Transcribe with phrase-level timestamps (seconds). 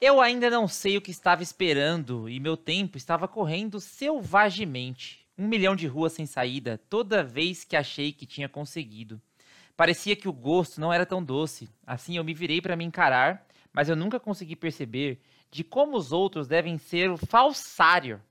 [0.00, 5.26] Eu ainda não sei o que estava esperando e meu tempo estava correndo selvagemente.
[5.36, 9.20] Um milhão de ruas sem saída, toda vez que achei que tinha conseguido.
[9.76, 11.68] Parecia que o gosto não era tão doce.
[11.84, 16.12] Assim eu me virei para me encarar, mas eu nunca consegui perceber de como os
[16.12, 18.22] outros devem ser o falsário.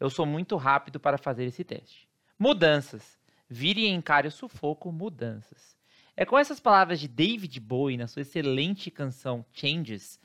[0.00, 2.08] Eu sou muito rápido para fazer esse teste.
[2.36, 3.16] Mudanças.
[3.48, 5.76] Vire e encare o sufoco, mudanças.
[6.16, 10.20] É com essas palavras de David Bowie na sua excelente canção Changes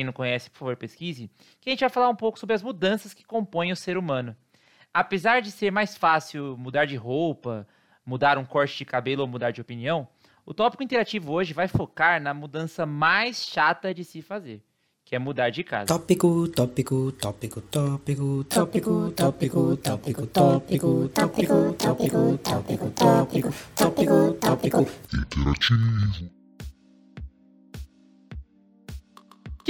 [0.00, 1.30] quem não conhece, por favor, pesquise,
[1.60, 4.34] que a gente vai falar um pouco sobre as mudanças que compõem o ser humano.
[4.94, 7.68] Apesar de ser mais fácil mudar de roupa,
[8.04, 10.08] mudar um corte de cabelo ou mudar de opinião,
[10.46, 14.62] o tópico interativo hoje vai focar na mudança mais chata de se fazer,
[15.04, 15.86] que é mudar de casa.
[15.86, 24.80] Tópico, tópico, tópico, tópico, tópico, tópico, tópico, tópico, tópico, tópico, tópico, tópico, tópico, tópico,
[25.14, 26.39] interativo.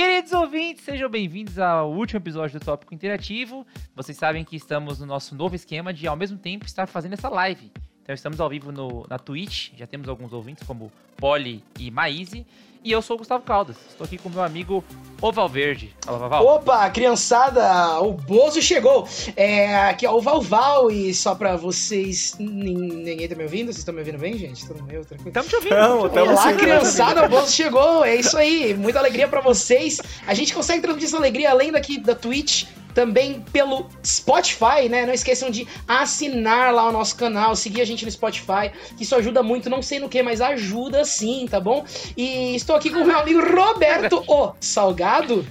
[0.01, 3.67] Queridos ouvintes, sejam bem-vindos ao último episódio do Tópico Interativo.
[3.95, 7.29] Vocês sabem que estamos no nosso novo esquema de, ao mesmo tempo, estar fazendo essa
[7.29, 7.71] live.
[8.11, 12.45] Então, estamos ao vivo no, na Twitch, já temos alguns ouvintes, como Poli e Maíse.
[12.83, 13.77] E eu sou o Gustavo Caldas.
[13.89, 14.83] Estou aqui com meu amigo
[15.23, 15.95] Oval Verde.
[16.05, 16.45] Fala, Valval.
[16.45, 19.07] Opa, criançada, o Bozo chegou.
[19.37, 22.35] É, aqui é o Valval e só pra vocês.
[22.41, 23.67] Ninguém tá me ouvindo?
[23.67, 24.67] Vocês estão me ouvindo bem, gente?
[24.67, 25.29] Tudo meu, tranquilo?
[25.29, 25.77] Estamos te ouvindo.
[25.77, 28.05] Não, tamo Olá, criançada, o Bozo chegou.
[28.05, 28.75] É isso aí.
[28.75, 30.01] Muita alegria pra vocês.
[30.27, 32.65] A gente consegue transmitir essa alegria além daqui da Twitch
[33.01, 35.07] também pelo Spotify, né?
[35.07, 39.17] Não esqueçam de assinar lá o nosso canal, seguir a gente no Spotify, que isso
[39.17, 41.83] ajuda muito, não sei no que, mas ajuda sim, tá bom?
[42.15, 45.47] E estou aqui com o meu amigo Roberto O Salgado.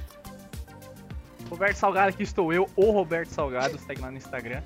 [1.49, 4.61] Roberto Salgado, aqui estou eu, o Roberto Salgado, segue lá no Instagram.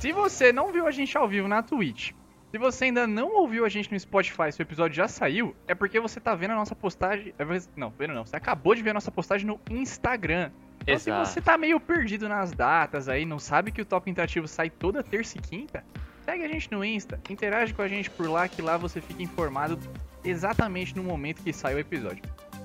[0.00, 2.10] Se você não viu a gente ao vivo na Twitch,
[2.50, 5.74] se você ainda não ouviu a gente no Spotify, se o episódio já saiu, é
[5.74, 7.32] porque você tá vendo a nossa postagem.
[7.38, 7.44] É
[7.76, 8.26] não, vendo não.
[8.26, 10.50] Você acabou de ver a nossa postagem no Instagram.
[10.84, 11.26] Então, Exato.
[11.26, 14.68] se você tá meio perdido nas datas aí, não sabe que o Top Interativo sai
[14.68, 15.82] toda terça e quinta,
[16.24, 19.22] segue a gente no Insta, interage com a gente por lá, que lá você fica
[19.22, 19.78] informado
[20.22, 22.22] exatamente no momento que sai o episódio.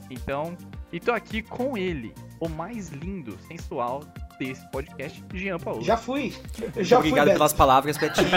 [0.09, 0.58] Então,
[0.91, 4.03] e tô aqui com ele, o mais lindo, sensual
[4.40, 5.84] desse podcast, Jean Paulo.
[5.84, 6.34] Já fui.
[6.78, 8.28] Já Obrigado fui, pelas palavras, Betinho.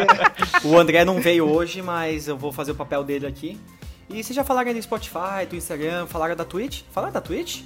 [0.64, 3.60] o André não veio hoje, mas eu vou fazer o papel dele aqui.
[4.08, 6.82] E vocês já falaram aí do Spotify, do Instagram, falaram da Twitch?
[6.92, 7.62] Falaram da Twitch?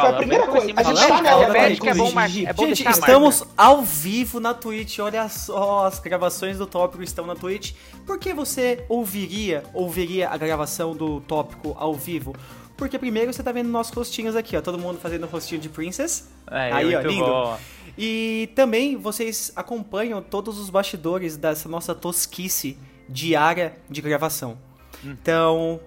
[0.00, 0.72] Foi a primeira coisa.
[0.76, 1.72] A gente tá nela, né?
[1.72, 4.98] É bom, é bom gente, estamos ao vivo na Twitch.
[4.98, 7.72] Olha só, as gravações do tópico estão na Twitch.
[8.06, 12.34] Por que você ouviria, ouviria a gravação do tópico ao vivo?
[12.76, 14.62] Porque primeiro você tá vendo nossos rostinhos aqui, ó.
[14.62, 16.28] Todo mundo fazendo rostinho de Princess.
[16.50, 17.24] É, Aí, ó, lindo.
[17.26, 17.58] Bom.
[17.98, 24.56] E também vocês acompanham todos os bastidores dessa nossa tosquice diária de gravação.
[25.04, 25.14] Hum.
[25.20, 25.80] Então,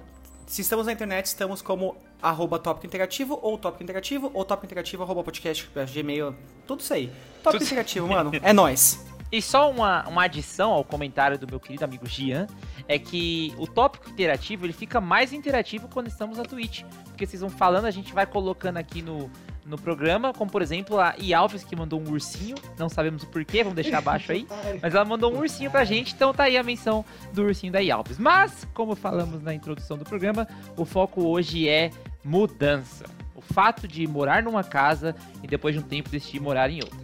[0.45, 5.03] se estamos na internet, estamos como arroba Tópico Interativo, ou Tópico Interativo, ou Tópico Interativo,
[5.03, 6.34] arroba podcast, gmail,
[6.66, 7.11] tudo isso aí.
[7.44, 7.63] Tópico tudo...
[7.63, 9.06] Interativo, mano, é nós.
[9.29, 12.47] E só uma, uma adição ao comentário do meu querido amigo Gian,
[12.88, 16.83] é que o tópico interativo ele fica mais interativo quando estamos na Twitch.
[17.06, 19.29] Porque vocês vão falando, a gente vai colocando aqui no,
[19.66, 23.28] no programa, como por exemplo a I Alves que mandou um ursinho, não sabemos o
[23.28, 24.45] porquê, vamos deixar abaixo aí,
[24.81, 27.81] mas ela mandou um ursinho pra gente, então tá aí a menção do ursinho da
[27.81, 28.19] I Alves.
[28.19, 30.47] Mas, como falamos na introdução do programa,
[30.78, 31.91] o foco hoje é
[32.23, 33.06] mudança.
[33.35, 36.97] O fato de morar numa casa e depois de um tempo decidir morar em outra.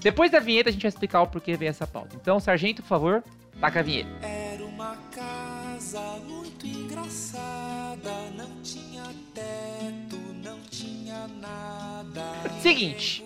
[0.00, 2.16] Depois da vinheta a gente vai explicar o porquê vem essa pauta.
[2.16, 3.24] Então, sargento, por favor,
[3.60, 4.08] taca a vinheta.
[4.24, 9.02] Era uma casa muito engraçada, não tinha
[9.34, 12.22] teto, não tinha nada.
[12.60, 13.24] Seguinte,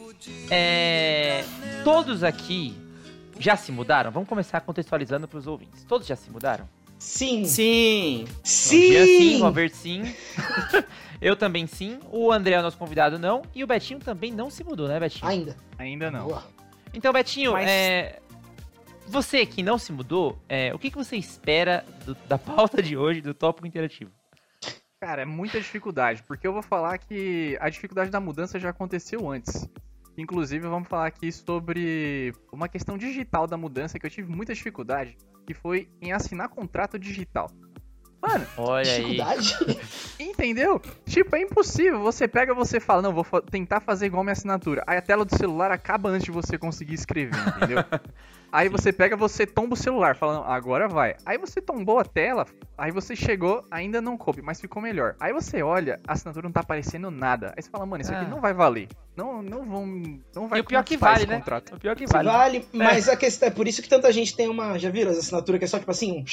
[0.50, 1.44] é,
[1.84, 2.74] todos aqui
[3.38, 4.10] já se mudaram?
[4.10, 5.84] Vamos começar contextualizando para os ouvintes.
[5.84, 6.68] Todos já se mudaram?
[7.00, 7.46] Sim.
[7.46, 8.26] Sim.
[8.44, 9.00] Sim.
[9.00, 10.02] Um sim, o Robert sim.
[11.18, 11.98] Eu também sim.
[12.12, 13.40] O André é o nosso convidado não.
[13.54, 15.26] E o Betinho também não se mudou, né, Betinho?
[15.26, 15.56] Ainda.
[15.78, 16.26] Ainda não.
[16.26, 16.44] Boa.
[16.92, 17.68] Então, Betinho, Mas...
[17.68, 18.20] é...
[19.06, 20.74] você que não se mudou, é...
[20.74, 22.14] o que, que você espera do...
[22.28, 24.10] da pauta de hoje, do tópico interativo?
[25.00, 29.30] Cara, é muita dificuldade, porque eu vou falar que a dificuldade da mudança já aconteceu
[29.30, 29.66] antes.
[30.18, 35.16] Inclusive, vamos falar aqui sobre uma questão digital da mudança que eu tive muita dificuldade,
[35.50, 37.50] que foi em assinar contrato digital.
[38.22, 39.56] Mano, olha dificuldade?
[39.66, 39.80] aí.
[40.28, 40.80] Entendeu?
[41.06, 42.00] Tipo, é impossível.
[42.02, 44.84] Você pega, você fala, não, vou tentar fazer igual minha assinatura.
[44.86, 47.78] Aí a tela do celular acaba antes de você conseguir escrever, entendeu?
[48.52, 48.72] aí Sim.
[48.72, 51.16] você pega, você tomba o celular, fala, agora vai.
[51.26, 52.46] Aí você tombou a tela,
[52.78, 55.16] aí você chegou, ainda não coube, mas ficou melhor.
[55.18, 57.54] Aí você olha, a assinatura não tá aparecendo nada.
[57.56, 58.28] Aí você fala, mano, isso aqui ah.
[58.28, 58.86] não vai valer.
[59.20, 59.86] Não, não vão.
[60.34, 61.36] Não vai e o pior que vale, né?
[61.36, 61.74] Contrato.
[61.74, 62.26] O pior que vale.
[62.26, 63.12] Vale, mas é.
[63.12, 64.78] a questão é por isso que tanta gente tem uma.
[64.78, 66.24] Já viram as assinaturas que é só tipo assim, um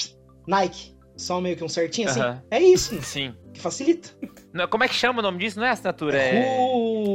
[0.47, 2.21] Nike só meio que um certinho assim.
[2.49, 3.01] É isso.
[3.01, 3.33] Sim.
[3.53, 4.09] Que facilita.
[4.69, 5.59] Como é que chama o nome disso?
[5.59, 6.57] Não é assinatura, é.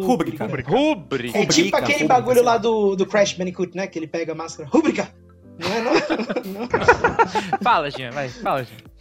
[0.02, 0.44] Rúbrica.
[0.44, 0.70] Rúbrica.
[0.70, 2.58] É Rubrica, tipo aquele rubrica, bagulho lá lá.
[2.58, 3.86] do, do Crash Bandicoot, né?
[3.86, 4.68] Que ele pega a máscara.
[4.68, 5.08] Rúbrica!
[5.58, 5.92] Não é, não?
[6.60, 6.68] não.
[7.62, 8.91] Fala, Jean, vai, fala, Jean.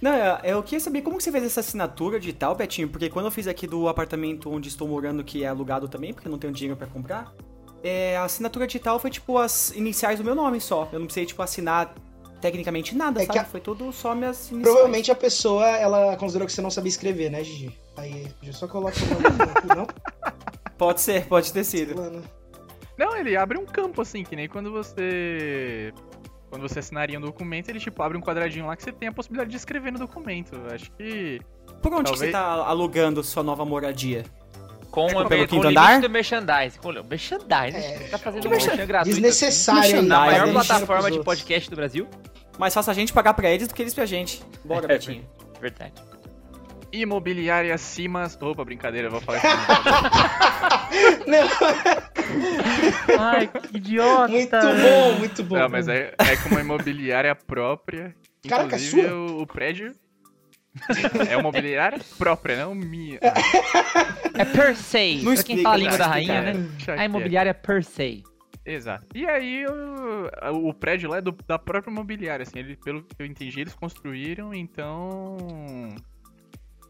[0.00, 3.24] Não, eu- eu queria saber como que você fez essa assinatura digital, Betinho, porque quando
[3.26, 6.38] eu fiz aqui do apartamento onde estou morando, que é alugado também, porque eu não
[6.38, 7.32] tenho dinheiro pra comprar,
[7.82, 10.88] é, a assinatura digital foi tipo as iniciais do meu nome só.
[10.92, 11.94] Eu não precisei, tipo, assinar
[12.40, 13.38] tecnicamente nada, É que sabe?
[13.38, 14.62] a- Foi tudo só minhas iniciais.
[14.64, 17.78] Provavelmente a pessoa, ela considerou que você não sabia escrever, né, Gigi?
[17.96, 19.86] Aí, eu só coloca o nome aqui, não?
[20.76, 21.94] Pode ser, pode ter sido.
[22.98, 25.90] Não, ele abre um campo assim, que nem quando você.
[26.50, 29.12] Quando você assinaria um documento, ele tipo abre um quadradinho lá que você tem a
[29.12, 30.52] possibilidade de escrever no documento.
[30.72, 31.40] Acho que.
[31.82, 34.24] Por onde que Talvez- você tá alugando sua nova moradia?
[34.90, 36.00] Com, É o pelo com quinto andar?
[36.00, 36.78] do merchandise.
[36.78, 37.76] Com o merchandise.
[37.76, 39.04] É, Você tá fazendo que um merchan gratuito.
[39.20, 40.12] Desnecessário Merchandising.
[40.14, 40.18] ainda.
[40.18, 42.08] Na maior plataforma de podcast do Brasil.
[42.58, 44.42] Mais fácil a gente pagar pra eles do que eles pra gente.
[44.64, 45.22] Bora, É, Betinho.
[45.60, 45.92] Verdade.
[46.92, 48.38] Imobiliária Simas.
[48.40, 49.46] Opa, brincadeira, eu vou falar isso.
[51.26, 52.02] Não,
[53.18, 54.28] Ai, que idiota.
[54.28, 55.58] muito bom, muito bom.
[55.58, 58.14] Não, mas é, é com uma imobiliária própria.
[58.48, 59.14] Caraca, Inclusive, sua?
[59.14, 59.92] o, o prédio.
[61.28, 63.18] É uma imobiliária própria, não minha.
[64.34, 65.22] É per se.
[65.22, 66.54] Não pra quem fala a língua da rainha, é.
[66.54, 66.68] né?
[66.98, 68.22] A imobiliária per se.
[68.64, 69.06] Exato.
[69.14, 73.14] E aí, o, o prédio lá é do- da própria imobiliária, assim, ele, pelo que
[73.18, 75.36] eu entendi, eles construíram, então.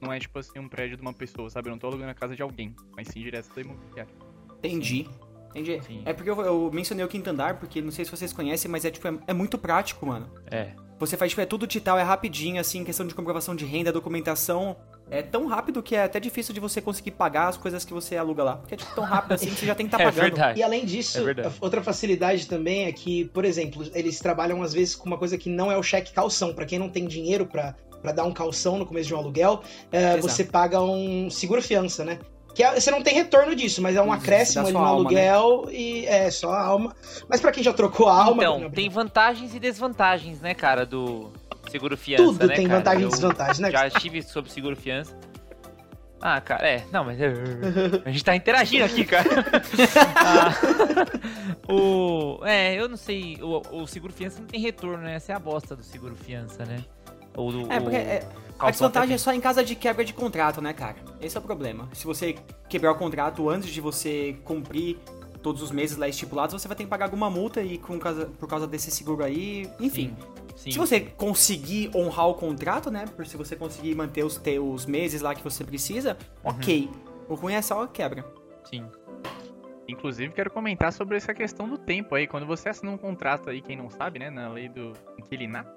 [0.00, 1.68] Não é tipo assim um prédio de uma pessoa, sabe?
[1.68, 4.12] Eu não tô alugando a casa de alguém, mas sim direto da imobiliária.
[4.58, 5.08] Entendi.
[5.56, 5.80] Entendi.
[5.86, 6.02] Sim.
[6.04, 8.84] É porque eu, eu mencionei o quinto andar, porque não sei se vocês conhecem, mas
[8.84, 10.28] é tipo, é, é muito prático, mano.
[10.50, 10.68] É.
[10.98, 14.76] Você faz, tipo, é tudo digital, é rapidinho, assim, questão de comprovação de renda, documentação.
[15.10, 18.16] É tão rápido que é até difícil de você conseguir pagar as coisas que você
[18.16, 18.56] aluga lá.
[18.56, 20.22] Porque é tipo, tão rápido assim que você já tem que estar é pagando.
[20.22, 20.60] verdade.
[20.60, 24.96] E além disso, É outra facilidade também é que, por exemplo, eles trabalham às vezes
[24.96, 26.54] com uma coisa que não é o cheque calção.
[26.54, 29.62] Pra quem não tem dinheiro pra pra dar um calção no começo de um aluguel,
[29.90, 32.18] é, você paga um seguro fiança, né?
[32.56, 35.28] Que é- você não tem retorno disso, mas é um acréscimo ali no alma, né?
[35.28, 36.96] aluguel e é só a alma.
[37.28, 40.86] Mas pra quem já trocou a alma, Então, não, tem vantagens e desvantagens, né, cara,
[40.86, 41.30] do
[41.70, 42.78] seguro fiança, tudo né, tem cara?
[42.78, 43.70] vantagem e desvantagem, né?
[43.70, 45.14] Já estive sobre seguro fiança.
[46.18, 46.82] Ah, cara, é.
[46.90, 47.18] Não, mas.
[48.06, 49.28] A gente tá interagindo aqui, cara.
[50.16, 50.50] Ah,
[51.70, 52.40] o.
[52.42, 53.36] É, eu não sei.
[53.42, 55.16] O, o seguro fiança não tem retorno, né?
[55.16, 56.78] Essa é a bosta do seguro fiança, né?
[57.36, 57.70] Do.
[57.72, 58.22] É, porque o é,
[58.58, 60.96] a desvantagem é só em casa de quebra de contrato, né, cara?
[61.20, 61.88] Esse é o problema.
[61.92, 62.34] Se você
[62.68, 64.98] quebrar o contrato antes de você cumprir
[65.42, 68.26] todos os meses lá estipulados, você vai ter que pagar alguma multa e com causa,
[68.26, 70.16] por causa desse seguro aí, enfim.
[70.56, 70.70] Sim.
[70.70, 73.04] Se você conseguir honrar o contrato, né?
[73.14, 76.50] Por se você conseguir manter os teus meses lá que você precisa, Uhum.
[76.52, 76.90] ok.
[77.28, 78.24] O ruim é só a quebra.
[78.64, 78.86] Sim.
[79.88, 82.26] Inclusive, quero comentar sobre essa questão do tempo aí.
[82.26, 85.70] Quando você assina um contrato aí, quem não sabe, né, na lei do inquilinato,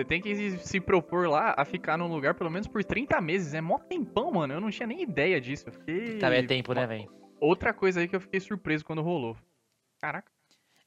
[0.00, 3.52] você tem que se propor lá a ficar num lugar pelo menos por 30 meses.
[3.54, 4.54] É mó tempão, mano.
[4.54, 5.64] Eu não tinha nem ideia disso.
[5.68, 6.18] Eu fiquei...
[6.18, 7.08] Tá, é tempo, né, velho?
[7.40, 9.36] Outra coisa aí que eu fiquei surpreso quando rolou.
[10.00, 10.30] Caraca.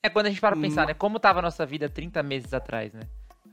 [0.02, 0.88] É quando a gente para pra pensar, Hum.
[0.88, 0.94] né?
[0.94, 3.02] Como tava a nossa vida 30 meses atrás, né?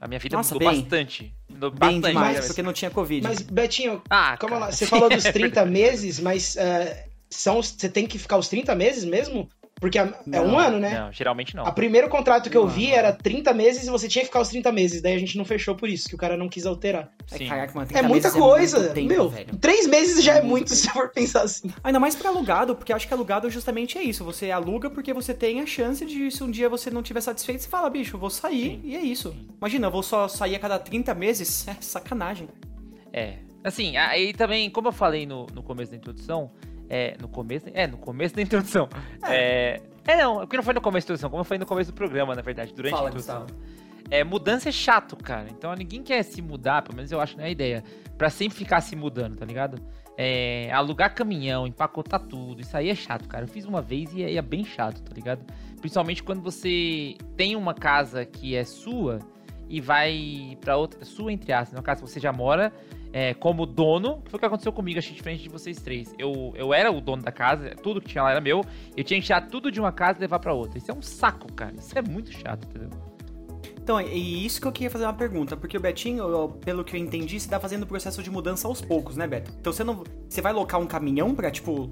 [0.01, 1.35] A minha vida Nossa, mudou bem- bastante.
[1.49, 2.07] Mudou Bem bastante.
[2.15, 3.27] demais, né, porque não tinha Covid.
[3.29, 4.67] Mas, Betinho, Ah, calma cara.
[4.67, 8.49] lá, você falou dos 30 meses, mas é, são, os- você tem que ficar os
[8.49, 9.49] 30 meses mesmo?
[9.81, 11.00] Porque a- é um Não, ano, né?
[11.00, 11.65] Não, geralmente não.
[11.65, 12.97] O primeiro contrato que eu Não, vi não.
[12.97, 15.00] era 30 meses e você tinha que ficar os 30 meses.
[15.00, 17.11] Daí a gente não fechou por isso, que o cara não quis alterar.
[17.32, 17.47] Ai, Sim.
[17.49, 18.79] caraca, mano, É 30 muita meses coisa.
[18.81, 19.56] muito tempo, Meu, velho.
[19.56, 21.73] três meses já é Muito muito se for pensar assim.
[21.82, 24.23] Ainda mais pra alugado, porque eu acho que alugado justamente é isso.
[24.25, 27.62] Você aluga porque você tem a chance de, se um dia você não tiver satisfeito,
[27.62, 28.81] você fala, bicho, eu vou sair Sim.
[28.85, 29.35] e é isso.
[29.59, 31.66] Imagina, eu vou só sair a cada 30 meses?
[31.71, 32.49] É sacanagem.
[33.12, 33.37] É.
[33.64, 36.50] Assim, aí também, como eu falei no, no começo da introdução,
[36.90, 37.16] é.
[37.20, 37.66] No começo.
[37.73, 38.88] É, no começo da introdução.
[39.23, 39.80] É.
[40.06, 42.35] É, não, porque não foi no começo da introdução, como foi no começo do programa,
[42.35, 43.47] na verdade, durante a introdução.
[44.11, 45.47] É, mudança é chato, cara.
[45.50, 47.85] Então ninguém quer se mudar, pelo menos eu acho não é a ideia.
[48.18, 49.80] Pra sempre ficar se mudando, tá ligado?
[50.16, 53.44] É, alugar caminhão, empacotar tudo, isso aí é chato, cara.
[53.44, 55.44] Eu fiz uma vez e é, é bem chato, tá ligado?
[55.80, 59.20] Principalmente quando você tem uma casa que é sua
[59.68, 61.04] e vai pra outra.
[61.04, 62.73] Sua, entre aspas, uma casa que você já mora
[63.12, 64.23] é, como dono.
[64.26, 66.14] Foi o que aconteceu comigo, acho que diferente de vocês três.
[66.19, 68.64] Eu, eu era o dono da casa, tudo que tinha lá era meu.
[68.97, 70.79] Eu tinha que tirar tudo de uma casa e levar pra outra.
[70.79, 71.75] Isso é um saco, cara.
[71.79, 72.90] Isso é muito chato, entendeu?
[73.83, 77.00] Então, e isso que eu queria fazer uma pergunta, porque o Betinho, pelo que eu
[77.00, 79.52] entendi, você tá fazendo o processo de mudança aos poucos, né, Beto?
[79.59, 80.05] Então você não.
[80.29, 81.90] Você vai locar um caminhão pra, tipo.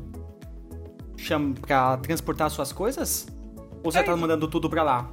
[1.17, 3.27] Cham, pra transportar suas coisas?
[3.83, 5.11] Ou você É, tá mandando tudo pra lá?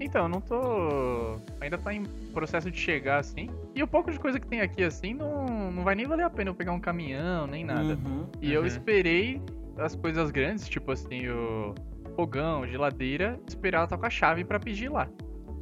[0.00, 1.38] Então, eu não tô.
[1.60, 3.50] Ainda tá em processo de chegar assim.
[3.74, 6.30] E o pouco de coisa que tem aqui assim não, não vai nem valer a
[6.30, 7.98] pena eu pegar um caminhão, nem nada.
[8.04, 8.26] Uhum.
[8.40, 8.66] E eu Uhum.
[8.66, 9.42] esperei
[9.76, 11.74] as coisas grandes, tipo assim, o
[12.16, 15.08] fogão, geladeira, esperar ela estar com a chave pra pedir lá.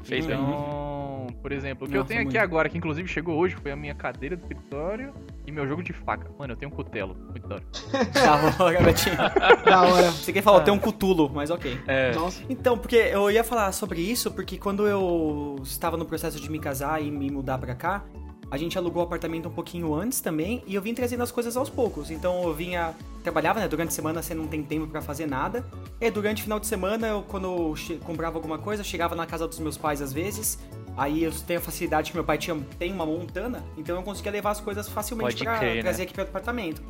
[0.03, 0.37] Fez bem.
[0.37, 2.43] Então, por exemplo, o que eu Nossa, tenho aqui muito.
[2.43, 5.13] agora, que inclusive chegou hoje, foi a minha cadeira do escritório,
[5.47, 6.31] e meu jogo de faca.
[6.39, 7.17] Mano, eu tenho um cutelo.
[7.31, 7.65] Muito da hora.
[8.13, 9.17] Da hora, Betinho.
[9.65, 10.11] Da hora.
[10.11, 11.81] Você quer falar, tem um cutulo, mas ok.
[11.87, 12.13] É.
[12.15, 12.43] Nossa.
[12.49, 16.59] Então, porque eu ia falar sobre isso, porque quando eu estava no processo de me
[16.59, 18.05] casar e me mudar pra cá,
[18.51, 21.57] a gente alugou o apartamento um pouquinho antes também, e eu vim trazendo as coisas
[21.57, 22.11] aos poucos.
[22.11, 22.95] Então eu vinha.
[23.23, 23.67] Trabalhava, né?
[23.67, 25.65] Durante a semana você não tem tempo pra fazer nada.
[26.01, 29.49] E durante o final de semana, eu, quando eu comprava alguma coisa, chegava na casa
[29.49, 30.61] dos meus pais às vezes.
[30.97, 34.33] Aí eu tenho a facilidade que meu pai tinha, tem uma montana, então eu conseguia
[34.33, 35.83] levar as coisas facilmente crer, né?
[35.83, 36.83] trazer aqui pro apartamento.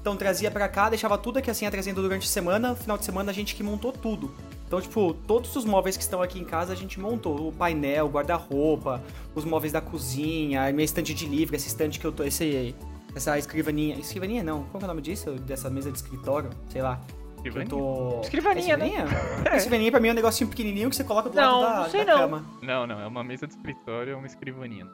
[0.00, 2.74] Então trazia pra cá, deixava tudo aqui assim, trazendo durante a semana.
[2.74, 4.34] Final de semana a gente que montou tudo.
[4.66, 7.48] Então, tipo, todos os móveis que estão aqui em casa a gente montou.
[7.48, 9.00] O painel, o guarda-roupa,
[9.32, 12.24] os móveis da cozinha, a minha estante de livro, essa estante que eu tô.
[12.24, 12.74] Esse,
[13.14, 13.96] essa escrivaninha.
[13.96, 15.30] Escrivaninha não, qual que é o nome disso?
[15.32, 16.50] Dessa mesa de escritório?
[16.68, 17.00] Sei lá.
[17.44, 18.20] Eu tô...
[18.20, 18.90] Escrivaninha, né?
[19.50, 19.56] É.
[19.56, 21.90] Escrivaninha pra mim é um negocinho pequenininho que você coloca do Não, lado da, não
[21.90, 22.20] sei da não.
[22.20, 22.44] cama.
[22.62, 24.86] Não, não, é uma mesa de escritório, é uma escrivaninha.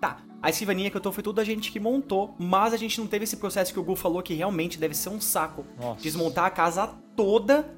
[0.00, 2.98] Tá, a escrivaninha que eu tô foi tudo a gente que montou, mas a gente
[2.98, 5.66] não teve esse processo que o Gu falou que realmente deve ser um saco.
[5.78, 6.00] Nossa.
[6.00, 7.68] Desmontar a casa toda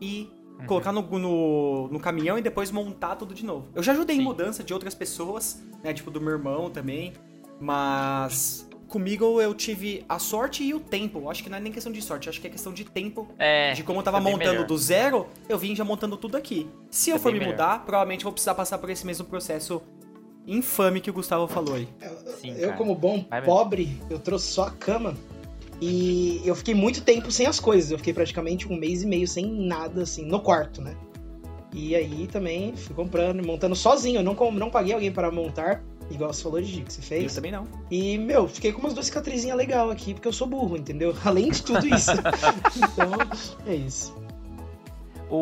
[0.00, 0.30] e
[0.66, 3.68] colocar no, no, no caminhão e depois montar tudo de novo.
[3.74, 4.24] Eu já ajudei em Sim.
[4.24, 5.92] mudança de outras pessoas, né?
[5.92, 7.12] Tipo do meu irmão também.
[7.60, 11.18] Mas comigo eu tive a sorte e o tempo.
[11.20, 13.28] Eu Acho que não é nem questão de sorte, acho que é questão de tempo.
[13.38, 13.72] É.
[13.72, 14.66] de como eu tava é montando melhor.
[14.66, 16.66] do zero, eu vim já montando tudo aqui.
[16.90, 19.24] Se eu É for me bem mudar, provavelmente eu vou precisar passar por esse mesmo
[19.26, 19.80] processo
[20.46, 21.86] infame que o Gustavo falou aí.
[22.40, 23.54] Sim, eu, como bom Vai mesmo.
[23.54, 25.14] pobre, eu trouxe só a cama.
[25.80, 27.90] E eu fiquei muito tempo sem as coisas.
[27.90, 30.96] Eu fiquei praticamente um mês e meio sem nada, assim, no quarto, né?
[31.72, 34.18] E aí também fui comprando, montando sozinho.
[34.20, 37.04] Eu não, com- não paguei alguém para montar, igual você falou de que você Eu
[37.04, 37.34] fez.
[37.34, 37.66] também não.
[37.90, 41.14] E, meu, fiquei com umas duas cicatrizinhas legais aqui, porque eu sou burro, entendeu?
[41.24, 42.10] Além de tudo isso.
[42.76, 43.12] então,
[43.66, 44.14] é isso.
[45.30, 45.36] O,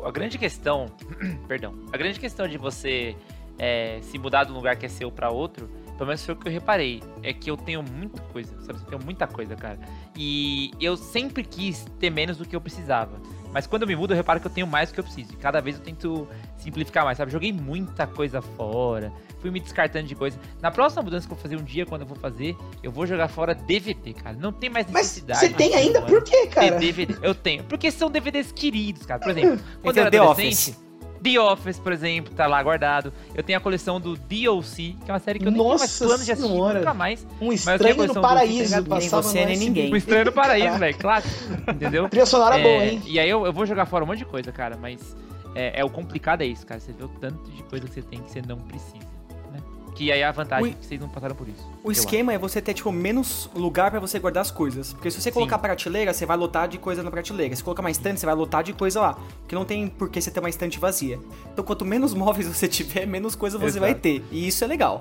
[0.00, 0.86] o- a grande questão,
[1.46, 3.14] perdão, a grande questão de você
[3.58, 6.36] é, se mudar de um lugar que é seu pra outro, pelo menos foi o
[6.36, 8.78] que eu reparei, é que eu tenho muita coisa, sabe?
[8.80, 9.78] Eu tenho muita coisa, cara.
[10.16, 13.20] E eu sempre quis ter menos do que eu precisava.
[13.52, 15.32] Mas quando eu me mudo, eu reparo que eu tenho mais do que eu preciso.
[15.32, 17.30] E cada vez eu tento simplificar mais, sabe?
[17.30, 20.36] Joguei muita coisa fora, fui me descartando de coisa.
[20.60, 23.06] Na próxima mudança que eu vou fazer um dia, quando eu vou fazer, eu vou
[23.06, 24.36] jogar fora DVD, cara.
[24.36, 25.38] Não tem mais Mas necessidade.
[25.38, 26.02] você tem ainda?
[26.02, 26.78] Por quê, cara?
[26.80, 27.16] DVD.
[27.22, 27.62] Eu tenho.
[27.64, 29.20] Porque são DVDs queridos, cara.
[29.20, 30.76] Por exemplo, quando eu era The adolescente,
[31.24, 33.10] The Office, por exemplo, tá lá guardado.
[33.34, 35.80] Eu tenho a coleção do DLC, que é uma série que eu nem tenho mais
[35.80, 37.26] Nossa plano de assistir nunca mais.
[37.40, 38.84] Um eu tenho estranho no do paraíso.
[38.84, 39.92] Passava nem você, nem ninguém.
[39.92, 41.24] O Estranho no Paraíso, velho, claro.
[41.74, 42.08] Entendeu?
[42.10, 43.02] Trilha sonora É, boa, hein?
[43.06, 45.16] E aí eu, eu vou jogar fora um monte de coisa, cara, mas
[45.54, 46.78] é, é o complicado é isso, cara.
[46.78, 49.13] Você vê o tanto de coisa que você tem que você não precisa.
[49.94, 51.64] Que aí é a vantagem O- que vocês não passaram por isso.
[51.84, 54.92] O esquema é você ter, tipo, menos lugar pra você guardar as coisas.
[54.92, 55.62] Porque se você colocar Sim.
[55.62, 57.54] prateleira, você vai lotar de coisa na prateleira.
[57.54, 59.14] Se colocar uma estante, você vai lotar de coisa lá.
[59.40, 61.18] Porque não tem por que você ter uma estante vazia.
[61.52, 63.80] Então, quanto menos móveis você tiver, menos coisa você Exato.
[63.80, 64.24] vai ter.
[64.32, 65.00] E isso é legal.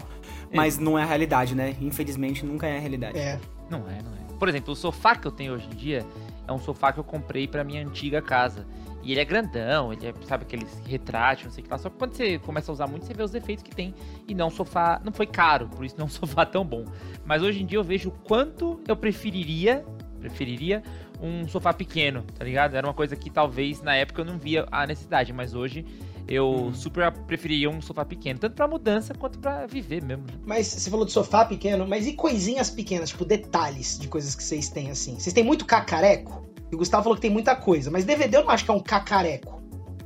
[0.54, 1.76] Mas não é a realidade, né?
[1.82, 3.18] Infelizmente, nunca é a realidade.
[3.18, 3.40] É.
[3.72, 4.38] Não é, não é.
[4.38, 6.06] Por exemplo, o sofá que eu tenho hoje em dia
[6.48, 8.66] é um sofá que eu comprei pra minha antiga casa.
[9.02, 11.78] E ele é grandão, ele é, sabe, aqueles retrátil, não sei o que lá.
[11.78, 13.94] Só que quando você começa a usar muito, você vê os defeitos que tem.
[14.28, 15.02] E não sofá.
[15.04, 16.86] Não foi caro, por isso não é um sofá tão bom.
[17.26, 19.86] Mas hoje em dia eu vejo o quanto eu preferiria.
[20.20, 20.82] Preferiria
[21.22, 22.76] um sofá pequeno, tá ligado?
[22.76, 25.86] Era uma coisa que talvez na época eu não via a necessidade, mas hoje
[26.28, 30.24] eu super preferiria um sofá pequeno, tanto pra mudança quanto pra viver mesmo.
[30.28, 30.34] né?
[30.46, 34.44] Mas você falou de sofá pequeno, mas e coisinhas pequenas, tipo detalhes de coisas que
[34.44, 35.20] vocês têm assim?
[35.20, 36.44] Vocês têm muito cacareco?
[36.72, 38.74] E o Gustavo falou que tem muita coisa, mas DVD eu não acho que é
[38.74, 39.62] um cacareco.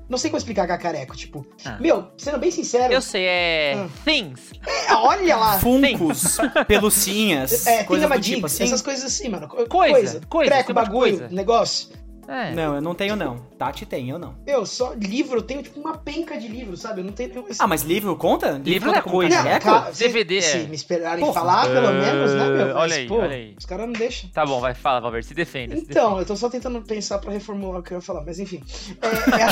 [0.09, 1.45] Não sei como explicar cacareco, tipo.
[1.65, 1.77] Ah.
[1.81, 3.73] Meu, sendo bem sincero, Eu sei, é.
[3.75, 3.89] Ah.
[4.05, 4.51] Things.
[4.65, 5.59] é, olha lá.
[5.59, 8.63] Funcos, pelucinhas, É, coisas do tipo assim.
[8.63, 9.47] essas coisas assim, mano.
[9.49, 11.27] Co- Coisa, coisa, treco, bagulho, coisa.
[11.29, 11.89] negócio.
[12.27, 12.53] É.
[12.53, 13.37] Não, eu não tenho não.
[13.57, 14.35] Tati tem, eu não.
[14.45, 16.99] Meu, só livro, eu tenho tipo uma penca de livro, sabe?
[17.01, 17.45] Eu não tenho.
[17.57, 18.51] Ah, mas livro conta?
[18.63, 19.35] Livro conta é coisa.
[19.37, 19.65] cacareco?
[19.65, 20.41] ca- se- DVD é.
[20.41, 21.33] Se me esperarem Porra.
[21.33, 22.65] falar, pelo menos, né, meu?
[22.67, 23.55] Mas, olha aí, pô, olha aí.
[23.57, 24.29] Os caras não deixam.
[24.31, 25.75] Tá bom, vai, fala, Valver, se defenda.
[25.77, 28.39] se Então, eu tô só tentando pensar pra reformular o que eu ia falar, mas
[28.39, 28.61] enfim.
[29.01, 29.43] É, é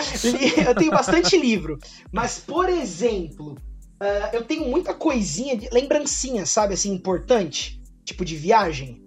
[0.00, 1.78] assim, eu tenho bastante livro,
[2.10, 3.56] mas, por exemplo,
[4.00, 9.06] ah, eu tenho muita coisinha, de, lembrancinha, sabe, assim, importante, tipo de viagem.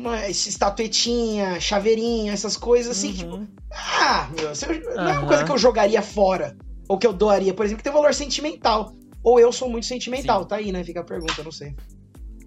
[0.00, 3.46] Uma estatuetinha, chaveirinha, essas coisas assim, tipo, Uhum.
[3.72, 6.56] ah, meu, eu- não é uma coisa que eu jogaria fora,
[6.88, 8.94] ou que eu doaria, por exemplo, que tem valor sentimental.
[9.22, 10.48] Ou eu sou muito sentimental, Sim.
[10.48, 10.82] tá aí, né?
[10.82, 11.74] Fica a pergunta, não sei.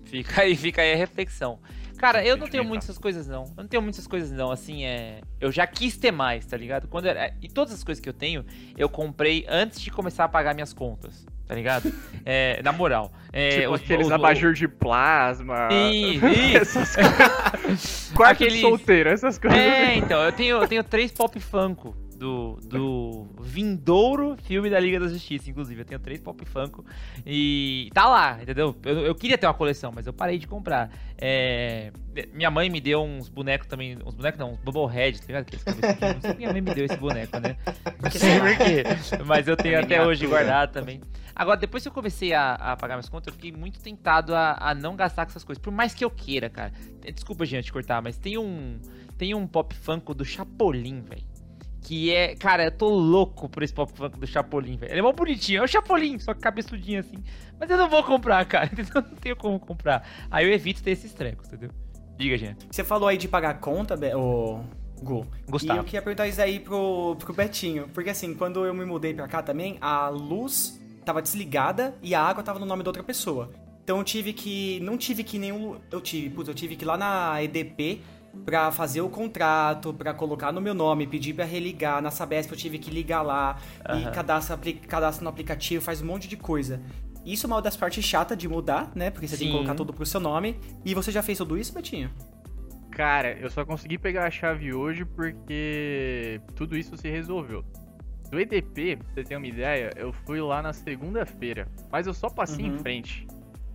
[0.06, 1.60] Fica aí, fica aí a reflexão.
[1.98, 3.44] Cara, eu não tenho muitas coisas não.
[3.56, 5.22] Eu não tenho muitas coisas não, assim, é...
[5.40, 6.88] Eu já quis ter mais, tá ligado?
[6.88, 7.34] Quando era...
[7.42, 8.44] E todas as coisas que eu tenho,
[8.78, 11.94] eu comprei antes de começar a pagar minhas contas, tá ligado?
[12.26, 13.12] É, na moral.
[13.32, 15.70] É, tipo aqueles os- abajur de plasma.
[15.72, 16.58] Ih, ih.
[16.58, 18.12] essas coisas.
[18.16, 19.60] Quarto Aqueles- de solteiro, essas coisas.
[19.60, 21.96] É, então, eu tenho, eu tenho três pop funko.
[22.14, 25.82] Do, do vindouro filme da Liga da Justiça, inclusive.
[25.82, 26.86] Eu tenho três Pop Funko
[27.26, 28.76] e tá lá, entendeu?
[28.84, 30.92] Eu, eu queria ter uma coleção, mas eu parei de comprar.
[31.18, 31.92] É,
[32.34, 35.48] minha mãe me deu uns bonecos também, uns bonecos não, uns Bubblehead, tá ligado?
[36.14, 37.58] Não sei minha mãe me deu esse boneco, né?
[38.02, 38.84] Não sei porquê,
[39.26, 41.02] mas eu tenho até hoje guardado também.
[41.36, 44.56] Agora, depois que eu comecei a, a pagar minhas contas, eu fiquei muito tentado a,
[44.60, 46.72] a não gastar com essas coisas, por mais que eu queira, cara.
[47.14, 48.80] Desculpa, gente, cortar, mas tem um
[49.18, 51.33] tem um Pop Funko do Chapolin, velho.
[51.84, 54.92] Que é, cara, eu tô louco por esse Pop Funko do Chapolin, velho.
[54.92, 57.22] Ele é mó bonitinho, é o Chapolin, só que cabeçudinho assim.
[57.60, 60.08] Mas eu não vou comprar, cara, eu não tenho como comprar.
[60.32, 61.70] Aí eu evito ter esses trecos, entendeu?
[62.18, 62.66] Diga, gente.
[62.72, 64.64] Você falou aí de pagar conta, o
[65.02, 65.28] Gu.
[65.50, 65.78] Gustavo.
[65.78, 67.90] E eu queria perguntar isso aí pro, pro Betinho.
[67.94, 72.22] Porque assim, quando eu me mudei pra cá também, a luz tava desligada e a
[72.22, 73.52] água tava no nome da outra pessoa.
[73.84, 74.80] Então eu tive que.
[74.80, 75.78] Não tive que nenhum.
[75.92, 78.02] Eu tive, putz, eu tive que ir lá na EDP
[78.46, 82.02] para fazer o contrato, para colocar no meu nome, pedir para religar.
[82.02, 84.02] Na Sabesp eu tive que ligar lá uhum.
[84.02, 86.82] e cadastra, cadastra no aplicativo, faz um monte de coisa.
[87.26, 89.10] Isso é uma das partes chatas de mudar, né?
[89.10, 89.46] Porque você Sim.
[89.46, 90.60] tem que colocar tudo pro seu nome.
[90.84, 92.12] E você já fez tudo isso, Betinho?
[92.92, 97.64] Cara, eu só consegui pegar a chave hoje porque tudo isso se resolveu.
[98.30, 102.30] Do EDP, pra você ter uma ideia, eu fui lá na segunda-feira, mas eu só
[102.30, 102.76] passei uhum.
[102.76, 103.28] em frente,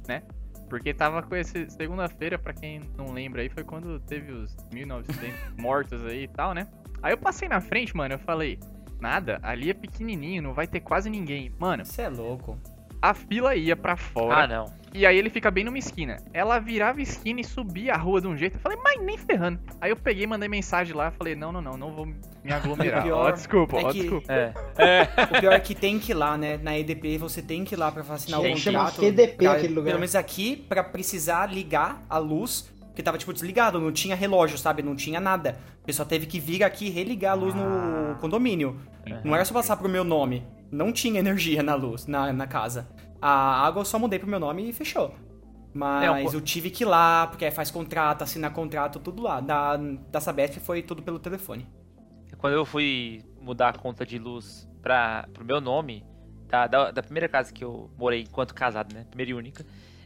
[0.07, 0.23] né?
[0.69, 1.69] Porque tava com esse.
[1.71, 6.53] Segunda-feira, para quem não lembra aí, foi quando teve os 1900 mortos aí e tal,
[6.55, 6.69] né?
[7.03, 8.59] Aí eu passei na frente, mano, eu falei:
[9.01, 11.53] Nada, ali é pequenininho, não vai ter quase ninguém.
[11.59, 11.85] Mano.
[11.85, 12.59] Você é louco
[13.01, 14.45] a fila ia para fora.
[14.45, 14.79] Ah, não.
[14.95, 16.17] E aí ele fica bem numa esquina.
[16.33, 18.57] Ela virava esquina e subia a rua de um jeito.
[18.57, 19.61] Eu falei, mas nem ferrando.
[19.81, 23.07] Aí eu peguei, mandei mensagem lá, falei, não, não, não, não vou me aglomerar.
[23.13, 24.01] ó, desculpa, é ó, que...
[24.01, 24.33] desculpa.
[24.33, 24.53] É.
[24.79, 25.09] É.
[25.29, 26.57] O pior é que tem que ir lá, né?
[26.57, 29.05] Na EDP você tem que ir lá pra assinar o contrato.
[29.05, 29.91] EDP pra, aquele lugar.
[29.91, 34.57] Pelo menos aqui, pra precisar ligar a luz, que tava, tipo, desligado, não tinha relógio,
[34.57, 34.83] sabe?
[34.83, 35.59] Não tinha nada.
[35.83, 38.17] O pessoal teve que vir aqui e religar a luz no ah.
[38.21, 38.81] condomínio.
[39.07, 39.21] Uhum.
[39.25, 40.43] Não era só passar pro meu nome.
[40.71, 42.89] Não tinha energia na luz, na, na casa.
[43.21, 45.15] A água eu só mudei pro meu nome e fechou.
[45.75, 46.33] Mas é, eu...
[46.33, 49.41] eu tive que ir lá, porque faz contrato, assinar contrato, tudo lá.
[49.41, 51.67] Da, da Sabesp foi tudo pelo telefone.
[52.37, 56.05] Quando eu fui mudar a conta de luz pra, pro meu nome,
[56.49, 59.05] da, da, da primeira casa que eu morei enquanto casado, né?
[59.09, 59.65] Primeira e única.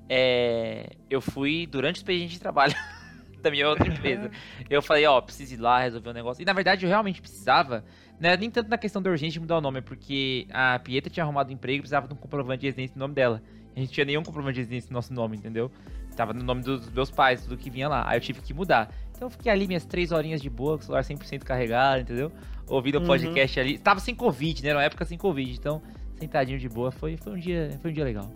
[0.09, 2.75] É, eu fui durante o expediente de trabalho
[3.43, 4.31] da minha outra empresa.
[4.71, 6.43] eu falei, ó, preciso ir lá resolver um negócio.
[6.43, 7.85] E na verdade eu realmente precisava,
[8.19, 11.11] né, nem tanto na questão da urgência de mudar o nome, é porque a Pietra
[11.11, 13.43] tinha arrumado um emprego e precisava de um comprovante de residência no nome dela.
[13.75, 15.71] A gente tinha nenhum comprovante de residência no nosso nome, entendeu?
[16.15, 18.05] Tava no nome dos meus pais, tudo que vinha lá.
[18.07, 18.93] Aí eu tive que mudar.
[19.11, 22.31] Então eu fiquei ali minhas três horinhas de boa, com o celular 100% carregado, entendeu?
[22.69, 23.07] Ouvindo o uhum.
[23.07, 23.79] podcast ali.
[23.79, 24.71] Tava sem Covid, né?
[24.71, 25.53] Era uma época sem Covid.
[25.59, 25.83] Então,
[26.17, 28.31] sentadinho de boa, foi, foi, um, dia, foi um dia legal.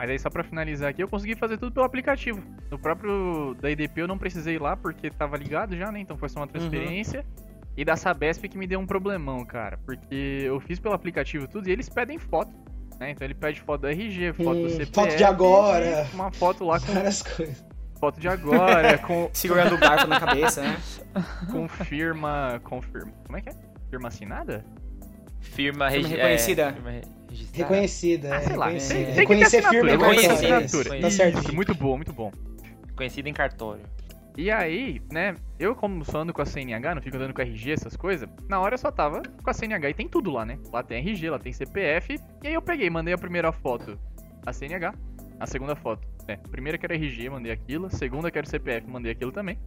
[0.00, 2.42] Mas aí só pra finalizar aqui, eu consegui fazer tudo pelo aplicativo.
[2.70, 6.00] No próprio da IDP eu não precisei ir lá porque tava ligado já, né?
[6.00, 6.52] Então foi só uma uhum.
[6.52, 7.20] transferência.
[7.20, 7.44] Uhum.
[7.76, 9.78] E da Sabesp que me deu um problemão, cara.
[9.84, 12.50] Porque eu fiz pelo aplicativo tudo e eles pedem foto.
[12.98, 13.10] Né?
[13.10, 14.92] Então ele pede foto do RG, foto hum, do CPF.
[14.94, 16.06] Foto de agora.
[16.14, 16.94] Uma foto lá com.
[16.94, 17.66] Várias coisas.
[17.98, 19.28] Foto de agora, com.
[19.34, 20.78] Segurando o barco na cabeça, né?
[21.52, 22.58] Com firma.
[22.64, 23.12] Confirma.
[23.26, 23.54] Como é que é?
[23.90, 24.64] Firma assinada?
[25.40, 26.62] Firma, firma reconhecida.
[26.62, 27.19] É, firma
[27.52, 28.36] reconhecida.
[28.36, 28.66] Ah, sei lá.
[28.66, 29.90] Reconhecer, reconhecer firma.
[29.90, 31.00] Reconhecer assinatura.
[31.00, 31.54] Tá certo.
[31.54, 32.32] Muito bom, muito bom.
[32.96, 33.82] Conhecido em cartório.
[34.36, 37.44] E aí, né, eu como só ando com a CNH, não fico andando com a
[37.44, 40.46] RG, essas coisas, na hora eu só tava com a CNH e tem tudo lá,
[40.46, 40.58] né?
[40.72, 43.98] Lá tem RG, lá tem CPF, e aí eu peguei, mandei a primeira foto,
[44.46, 44.94] a CNH,
[45.38, 46.38] a segunda foto, né?
[46.50, 49.58] Primeira que era RG, mandei aquilo, a segunda que era CPF, mandei aquilo também.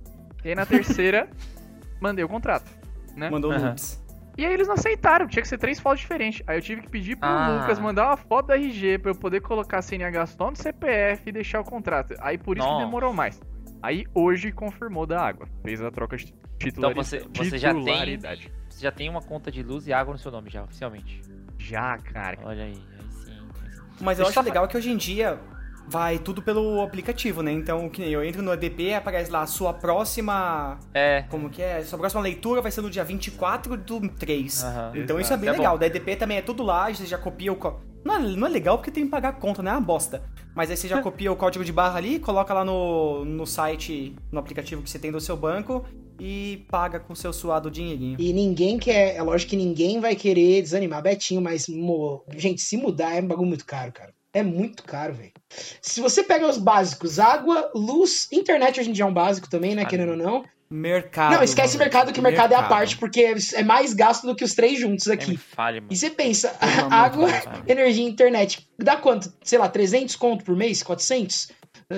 [0.44, 1.30] E aí na terceira,
[2.02, 2.72] mandei o contrato,
[3.16, 3.30] né?
[3.30, 3.68] Mandou uhum.
[3.68, 4.03] loops.
[4.38, 6.42] E aí eles não aceitaram, tinha que ser três fotos diferentes.
[6.48, 7.60] Aí eu tive que pedir pro ah.
[7.60, 11.30] Lucas mandar uma foto da RG pra eu poder colocar a CNH só no CPF
[11.30, 12.16] e deixar o contrato.
[12.20, 12.80] Aí por isso Nossa.
[12.80, 13.40] que demorou mais.
[13.82, 15.48] Aí hoje confirmou da água.
[15.62, 17.16] Fez a troca de titularidade.
[17.16, 18.20] Então você, você já tem.
[18.70, 21.22] Você já tem uma conta de luz e água no seu nome já, oficialmente.
[21.60, 22.40] Já, cara.
[22.44, 23.32] Olha aí, aí sim.
[23.62, 23.82] Aí sim.
[24.02, 25.40] Mas eu Deixa acho legal que hoje em dia
[25.88, 27.52] vai tudo pelo aplicativo, né?
[27.52, 30.80] Então, que nem eu entro no EDP, aparece lá a sua próxima.
[30.94, 31.24] É.
[31.30, 31.84] Como que é?
[31.84, 34.64] Sua próxima leitura vai ser no dia 24 do 3.
[34.64, 35.74] Uhum, então isso é bem é legal.
[35.74, 35.80] Bom.
[35.80, 37.58] Da EDP também é tudo lá, você já copia o.
[38.04, 39.72] Não é, não é legal porque tem que pagar a conta, né?
[39.72, 40.24] É uma bosta.
[40.56, 44.16] Mas aí você já copia o código de barra ali, coloca lá no, no site,
[44.32, 45.86] no aplicativo que você tem do seu banco
[46.20, 48.18] e paga com seu suado dinheirinho.
[48.20, 52.78] E ninguém quer, é lógico que ninguém vai querer desanimar Betinho, mas, mo, gente, se
[52.78, 54.14] mudar é um bagulho muito caro, cara.
[54.34, 55.32] É muito caro, velho.
[55.80, 59.76] Se você pega os básicos, água, luz, internet hoje em dia é um básico também,
[59.76, 59.86] né?
[59.86, 60.44] Querendo ou não.
[60.70, 61.36] Mercado.
[61.36, 61.86] Não, esquece mano.
[61.86, 64.56] mercado, que o mercado, mercado, é a parte, porque é mais gasto do que os
[64.56, 65.38] três juntos aqui.
[65.38, 66.52] Falha, e você pensa,
[66.90, 67.30] água,
[67.68, 69.32] energia e internet, dá quanto?
[69.44, 70.82] Sei lá, 300 conto por mês?
[70.82, 71.50] 400?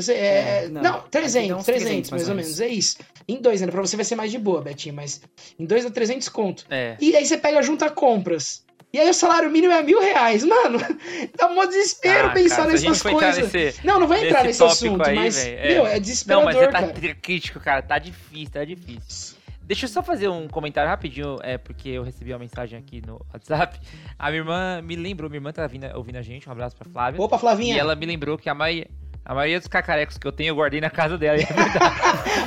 [0.02, 2.60] Você, é, É, não, não, aqui 300, dá uns 300, 300 mais mais ou menos.
[2.62, 2.98] É isso.
[3.28, 5.22] Em dois ainda, pra você vai ser mais de boa, Betinho, mas
[5.60, 6.66] em dois dá 300 conto.
[6.70, 6.96] É.
[7.00, 8.64] E aí você pega junta compras.
[8.94, 10.46] E aí o salário mínimo é mil reais.
[10.46, 10.80] Mano,
[11.38, 13.52] dá um desespero Ah, pensar cara, nessas coisas.
[13.52, 15.68] nesse- Não, não vai entrar nesse assunto, aí, mas, velho, é.
[15.74, 17.16] meu, é Não, desesperador, mas é, tá cara.
[17.22, 17.82] crítico, cara.
[17.82, 19.36] Tá difícil, tá difícil.
[19.62, 23.20] Deixa eu só fazer um comentário rapidinho, é porque eu recebi uma mensagem aqui no
[23.34, 23.80] WhatsApp.
[24.18, 26.88] A minha irmã me lembrou, minha irmã tá vindo, ouvindo a gente, um abraço pra
[26.88, 27.20] Flávia.
[27.20, 27.76] Opa, Flavinha.
[27.76, 28.88] E ela me lembrou que a maioria,
[29.26, 31.38] a maioria dos cacarecos que eu tenho eu guardei na casa dela.
[31.38, 31.96] É verdade.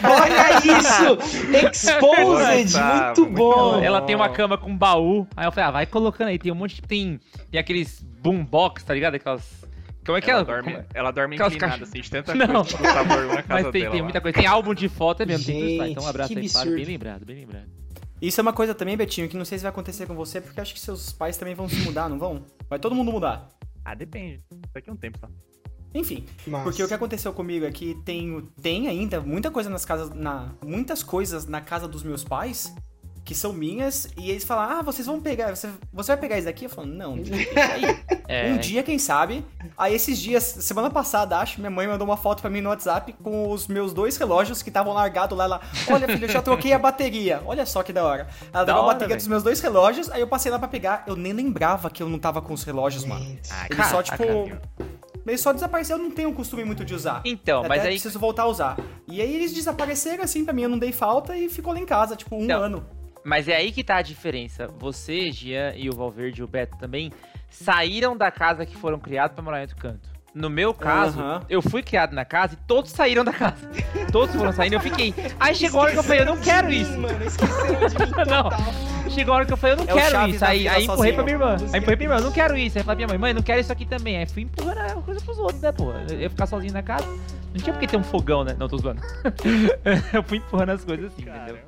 [0.04, 1.66] Olha isso!
[1.66, 2.72] Exposed!
[2.72, 3.72] Tá, muito muito bom!
[3.72, 3.82] bom.
[3.82, 5.26] ela tem uma cama com baú.
[5.36, 6.38] Aí eu falei, ah, vai colocando aí.
[6.38, 6.82] Tem um monte de.
[6.82, 9.16] Tem, tem aqueles boombox, tá ligado?
[9.16, 9.66] Aquelas.
[10.06, 10.44] Como é que ela, é?
[10.44, 12.64] dorme, Como- ela dorme Aquelas inclinada, assim, de tanta Não.
[12.64, 13.92] coisa sabor na casa Mas tem, dela.
[13.92, 14.38] tem muita coisa.
[14.38, 15.44] Tem álbum de foto, é mesmo.
[15.44, 15.84] tem tudo isso lá.
[15.84, 16.74] Gente, Então um abraço que aí, absurdo.
[16.76, 17.66] Bem lembrado, bem lembrado.
[18.22, 20.58] Isso é uma coisa também, Betinho, que não sei se vai acontecer com você, porque
[20.58, 22.42] eu acho que seus pais também vão se mudar, não vão?
[22.70, 23.48] Vai todo mundo mudar.
[23.84, 24.40] Ah, depende.
[24.74, 25.28] Daqui a um tempo só.
[25.98, 26.24] Enfim,
[26.62, 30.50] porque o que aconteceu comigo é que tem, tem ainda muita coisa nas casas, na,
[30.64, 32.72] muitas coisas na casa dos meus pais
[33.24, 36.46] que são minhas, e eles falam, ah, vocês vão pegar, você, você vai pegar isso
[36.46, 36.64] daqui?
[36.64, 37.98] Eu falo, não, isso aí.
[38.26, 39.42] É, Um dia, quem sabe.
[39.76, 43.14] Aí esses dias, semana passada, acho, minha mãe mandou uma foto pra mim no WhatsApp
[43.22, 45.44] com os meus dois relógios que estavam largados lá.
[45.44, 47.42] Ela, olha, filho, eu já troquei a bateria.
[47.46, 48.28] Olha só que da hora.
[48.52, 49.18] Ela Da deu a bateria velho.
[49.18, 51.04] dos meus dois relógios, aí eu passei lá pra pegar.
[51.06, 53.24] Eu nem lembrava que eu não tava com os relógios, mano.
[53.24, 53.50] Gente.
[53.50, 54.22] Ah, Ele só, tipo.
[55.30, 57.22] Ele só desapareceu, eu não tenho um costume muito de usar.
[57.24, 57.88] Então, Até mas aí.
[57.90, 58.76] preciso voltar a usar.
[59.06, 61.86] E aí eles desapareceram assim pra mim, eu não dei falta e ficou lá em
[61.86, 62.86] casa, tipo, um Então, ano.
[63.24, 64.66] Mas é aí que tá a diferença.
[64.78, 67.12] Você, Gian e o Valverde e o Beto também
[67.50, 70.08] saíram da casa que foram criados pra morar em outro canto.
[70.38, 71.42] No meu caso, Aham.
[71.50, 73.56] eu fui criado na casa e todos saíram da casa.
[74.12, 75.12] Todos foram saindo eu fiquei.
[75.38, 76.92] Aí chegou a hora que eu falei, eu não quero de isso.
[76.92, 79.10] mim, Mano, esqueceram de mim Não.
[79.10, 80.44] Chegou a hora que eu falei, eu não É quero isso.
[80.44, 81.56] Aí, aí empurrei pra minha irmã.
[81.56, 82.78] Aí empurrei pra minha irmã, não quero isso.
[82.78, 84.16] Aí falei pra minha mãe, mãe, não quero isso aqui também.
[84.16, 85.92] Aí fui empurrando a coisa pros outros, né, pô?
[86.10, 87.06] Eu ficar sozinho na casa.
[87.06, 88.54] Não tinha porque ter um fogão, né?
[88.58, 89.02] Não, tô zoando.
[90.12, 91.58] eu fui empurrando as coisas assim, entendeu?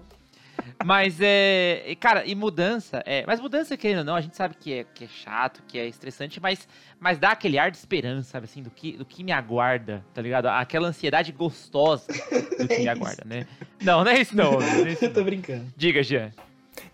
[0.85, 1.97] Mas é.
[2.01, 3.25] Cara, e mudança, é.
[3.27, 5.87] Mas mudança, querendo ou não, a gente sabe que é, que é chato, que é
[5.87, 6.67] estressante, mas,
[6.99, 10.23] mas dá aquele ar de esperança, sabe, assim, do que, do que me aguarda, tá
[10.23, 10.47] ligado?
[10.47, 13.47] Aquela ansiedade gostosa do que É me aguarda, né?
[13.83, 14.53] Não, não é isso não.
[14.53, 15.25] não é isso Eu tô não.
[15.27, 15.67] brincando.
[15.77, 16.33] Diga, Jean.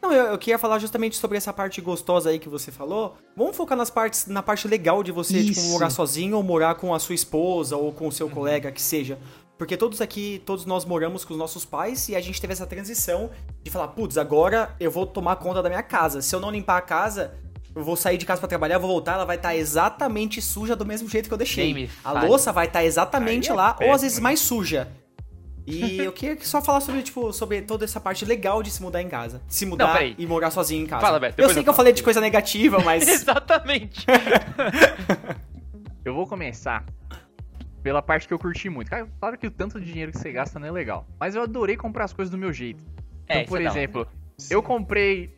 [0.02, 3.16] Não, eu, eu queria falar justamente sobre essa parte gostosa aí que você falou.
[3.36, 5.70] Vamos focar nas partes, na parte legal de você, tipo, Isso.
[5.70, 9.18] morar sozinho ou morar com a sua esposa ou com o seu colega, que seja.
[9.58, 12.66] Porque todos aqui, todos nós moramos com os nossos pais e a gente teve essa
[12.66, 13.30] transição
[13.62, 16.20] de falar, putz, agora eu vou tomar conta da minha casa.
[16.20, 17.34] Se eu não limpar a casa,
[17.74, 20.84] eu vou sair de casa pra trabalhar, vou voltar, ela vai estar exatamente suja do
[20.84, 21.88] mesmo jeito que eu deixei.
[22.04, 24.22] A louça vai estar exatamente Aí é lá, ou péssimo, às vezes né?
[24.22, 24.88] mais suja.
[25.66, 29.00] E eu queria só falar sobre, tipo, sobre toda essa parte legal de se mudar
[29.00, 29.40] em casa.
[29.48, 30.14] Se mudar peraí.
[30.18, 31.00] e morar sozinho em casa.
[31.00, 33.08] Fala, Beto, eu sei eu que eu falei de coisa negativa, mas.
[33.08, 34.04] Exatamente.
[36.04, 36.84] Eu vou começar
[37.86, 38.90] pela parte que eu curti muito.
[38.90, 41.06] Cara, claro que o tanto de dinheiro que você gasta não é legal.
[41.20, 42.82] Mas eu adorei comprar as coisas do meu jeito.
[43.24, 43.78] Então, É, isso por é da hora.
[43.78, 44.08] exemplo,
[44.50, 45.30] eu comprei.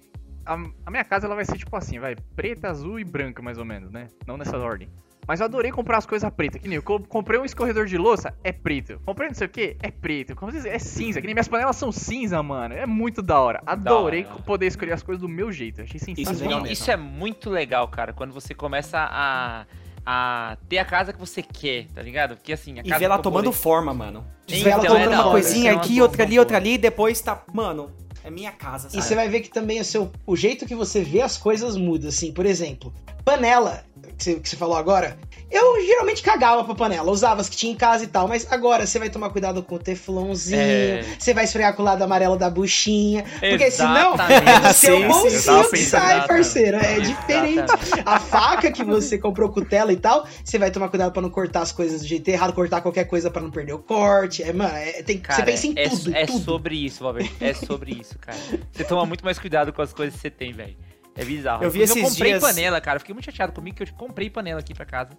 [0.47, 0.55] A,
[0.87, 3.67] a minha casa ela vai ser tipo assim, vai, preta, azul e branca, mais ou
[3.67, 4.07] menos, né?
[4.27, 4.89] Não nessa ordem.
[5.27, 6.59] Mas eu adorei comprar as coisas pretas.
[6.63, 8.99] Que nem eu co- comprei um escorredor de louça, é preto.
[9.05, 10.35] Comprei não sei o que, é preto.
[10.35, 11.21] Como vocês- É cinza.
[11.21, 12.73] Que nem minhas panelas são cinza, mano.
[12.75, 13.63] É muito da hora.
[13.67, 14.43] Adorei hora.
[14.43, 15.83] poder escolher as coisas do meu jeito.
[15.83, 16.63] Achei Isso sensacional.
[16.63, 16.73] mesmo.
[16.73, 19.67] isso é muito legal, cara, quando você começa a,
[20.05, 22.37] a ter a casa que você quer, tá ligado?
[22.37, 24.25] Porque assim, a E casa ver ela que eu tomando morei- forma, mano.
[24.47, 26.39] Então, Ver ela é colocando da uma hora, coisinha é uma aqui, boa, outra ali,
[26.39, 27.43] outra ali, e depois tá.
[27.53, 27.91] Mano,
[28.25, 29.03] é minha casa, E sabe?
[29.03, 32.09] você vai ver que também o seu o jeito que você vê as coisas muda,
[32.09, 32.33] assim.
[32.33, 32.93] Por exemplo,
[33.25, 33.85] panela,
[34.19, 35.17] que você, falou agora.
[35.51, 38.87] Eu geralmente cagava pra panela, usava as que tinha em casa e tal, mas agora
[38.87, 41.05] você vai tomar cuidado com o teflonzinho, É.
[41.19, 44.49] você vai esfregar com o lado amarelo da buchinha, porque senão Exatamente.
[44.51, 46.77] é do seu bolsinho que sai, parceiro.
[46.77, 47.61] É diferente.
[47.61, 48.03] Exatamente.
[48.05, 51.63] A faca que você comprou cutela e tal, você vai tomar cuidado pra não cortar
[51.63, 54.43] as coisas do jeito errado, cortar qualquer coisa pra não perder o corte.
[54.43, 56.45] É, mano, é, tem, Cara, você pensa em é, tudo, é tudo.
[56.45, 57.33] sobre isso, Valverde.
[57.41, 58.37] É sobre isso, cara.
[58.73, 60.77] Você toma muito mais cuidado com as coisas que você tem, velho.
[61.19, 61.63] É bizarro.
[61.65, 62.97] Eu vi Inclusive, esses Eu comprei dias- panela, cara.
[62.97, 65.11] Eu Fiquei muito chateado comigo que eu comprei panela aqui pra casa.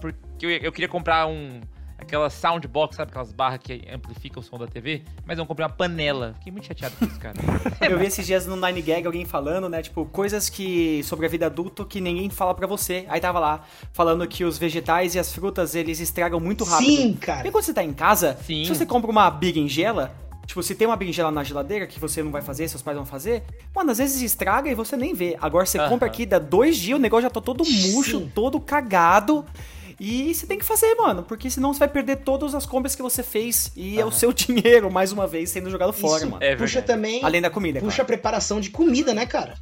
[0.00, 1.60] Porque eu, eu queria comprar um.
[1.96, 3.12] Aquela soundbox, sabe?
[3.12, 5.02] Aquelas barras que amplificam o som da TV.
[5.24, 6.34] Mas eu não comprei uma panela.
[6.38, 7.36] Fiquei muito chateado com isso, cara.
[7.88, 9.80] Eu vi esses dias no Nine Gag alguém falando, né?
[9.80, 11.02] Tipo, coisas que.
[11.04, 13.06] sobre a vida adulta que ninguém fala pra você.
[13.08, 16.84] Aí tava lá, falando que os vegetais e as frutas eles estragam muito rápido.
[16.88, 17.50] Sim, E cara.
[17.50, 18.64] quando você tá em casa, Sim.
[18.64, 20.12] se você compra uma berinjela,
[20.46, 23.06] tipo, se tem uma berinjela na geladeira que você não vai fazer, seus pais vão
[23.06, 23.42] fazer,
[23.74, 25.36] mano, às vezes estraga e você nem vê.
[25.40, 28.32] Agora você compra aqui, dá dois dias, o negócio já tá todo murcho, Sim.
[28.34, 29.44] todo cagado.
[30.00, 33.02] E você tem que fazer, mano, porque senão você vai perder todas as compras que
[33.02, 36.42] você fez e é o seu dinheiro, mais uma vez, sendo jogado fora, Isso mano.
[36.42, 37.22] É puxa também.
[37.24, 38.06] Além da comida, puxa a claro.
[38.08, 39.54] preparação de comida, né, cara?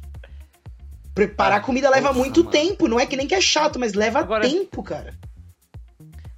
[1.13, 2.49] Preparar Ah, comida leva muito mano.
[2.51, 5.13] tempo, não é que nem que é chato, mas leva Agora- tempo, cara.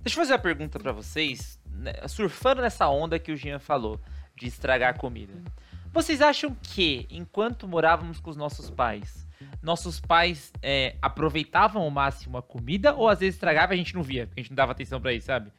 [0.02, 1.58] Deixa eu fazer uma pergunta pra vocês.
[1.78, 4.00] né, surfando nessa onda que o Jean falou,
[4.36, 5.34] de estragar a comida.
[5.92, 9.26] Vocês acham que, enquanto morávamos com os nossos pais,
[9.62, 13.96] nossos pais é, aproveitavam ao máximo a comida ou às vezes estragava e a gente
[13.96, 15.52] não via, a gente não dava atenção pra isso, sabe?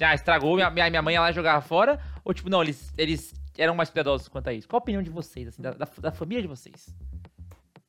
[0.00, 3.74] Ah, estragou, minha, minha mãe ia lá jogava fora, ou tipo, não, eles, eles eram
[3.74, 4.68] mais cuidadosos quanto a isso.
[4.68, 6.94] Qual a opinião de vocês, assim, da, da, da família de vocês?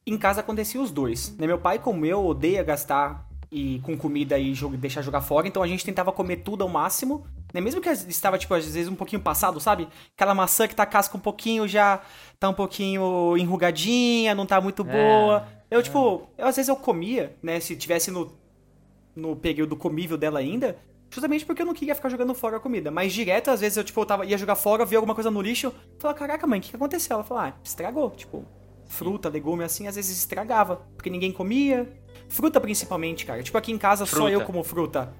[0.06, 1.36] Em casa acontecia os dois.
[1.38, 1.48] Né?
[1.48, 5.64] Meu pai, como eu, odeia gastar e com comida e jogo, deixar jogar fora, então
[5.64, 7.26] a gente tentava comer tudo ao máximo.
[7.56, 7.62] Né?
[7.62, 9.88] Mesmo que estava, tipo, às vezes um pouquinho passado, sabe?
[10.14, 12.02] Aquela maçã que tá casca um pouquinho, já
[12.38, 15.48] tá um pouquinho enrugadinha, não tá muito boa.
[15.72, 17.62] É, eu, tipo, eu, às vezes eu comia, né?
[17.62, 18.38] Se tivesse no,
[19.16, 20.78] no período comível dela ainda,
[21.10, 22.92] Justamente porque eu não queria ficar jogando fora a comida.
[22.92, 25.42] Mas direto, às vezes eu, tipo, eu tava, ia jogar fora, via alguma coisa no
[25.42, 27.14] lixo, falava, caraca, mãe, o que, que aconteceu?
[27.14, 28.10] Ela falou, ah, estragou.
[28.10, 28.44] Tipo,
[28.86, 30.82] fruta, legume, assim, às vezes estragava.
[30.98, 31.90] Porque ninguém comia.
[32.28, 33.42] Fruta principalmente, cara.
[33.42, 34.24] Tipo, aqui em casa fruta.
[34.24, 35.14] só eu como fruta.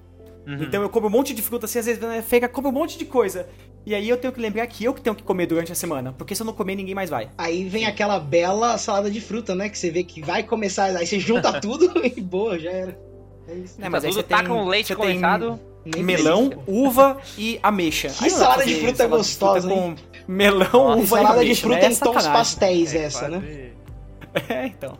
[0.46, 0.62] Uhum.
[0.62, 2.96] Então eu como um monte de fruta, assim, às vezes na feira como um monte
[2.96, 3.48] de coisa.
[3.84, 6.12] E aí eu tenho que lembrar que eu que tenho que comer durante a semana.
[6.16, 7.30] Porque se eu não comer, ninguém mais vai.
[7.36, 9.68] Aí vem aquela bela salada de fruta, né?
[9.68, 10.96] Que você vê que vai começar.
[10.96, 12.98] Aí você junta tudo e boa, já era.
[13.48, 13.76] É isso.
[13.80, 15.58] É, mas aí você tá tem, com leite condensado.
[15.90, 18.08] Tem melão, uva e ameixa.
[18.08, 19.94] Que salada de fruta é gostosa, com
[20.26, 21.42] melão, Nossa, uva salada e ameixa.
[21.42, 21.92] Salada de fruta né?
[21.92, 23.70] em tons pastéis é essa, né?
[24.50, 24.98] É, então.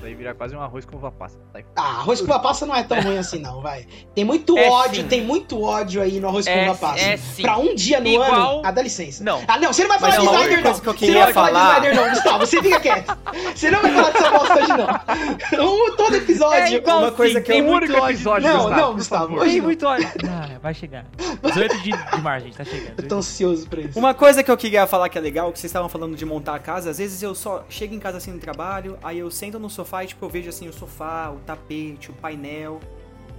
[0.00, 1.38] Daí vira quase um arroz com uva passa.
[1.74, 3.86] Ah, arroz com uva passa não é tão ruim assim, não, vai.
[4.14, 5.08] Tem muito é ódio, sim.
[5.08, 7.00] tem muito ódio aí no arroz com é, uva passa.
[7.00, 7.42] É sim.
[7.42, 8.58] Pra um dia no Igual...
[8.58, 8.62] ano.
[8.64, 9.24] Ah, dá licença.
[9.24, 9.42] Não.
[9.48, 10.74] Ah, não, você não vai falar Mas de Snyder, não.
[10.74, 12.46] Você não vai falar, falar de Snyder, não, Gustavo.
[12.46, 13.18] Você fica quieto.
[13.54, 15.96] Você não vai falar dessa bosta hoje, não.
[15.96, 16.58] todo episódio.
[16.58, 18.48] É igual, uma coisa sim, que tem muito episódio.
[18.48, 19.36] Não, não, Gustavo.
[19.36, 20.08] Hoje tem muito ódio.
[20.28, 21.06] Ah, vai chegar.
[21.42, 22.94] 18 de, de março, gente, tá chegando.
[22.98, 23.98] Eu tô ansioso pra isso.
[23.98, 26.54] Uma coisa que eu queria falar que é legal, que vocês estavam falando de montar
[26.54, 29.58] a casa, às vezes eu só chego em casa assim no trabalho, aí eu sento
[29.58, 32.80] no sofá e tipo, eu vejo assim o sofá, o tapete, o painel.